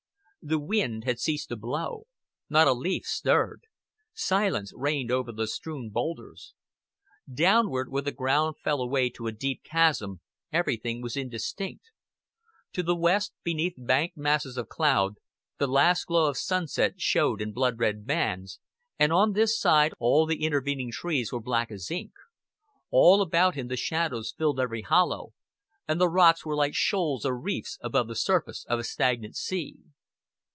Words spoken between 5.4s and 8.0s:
strewn boulders. Downward,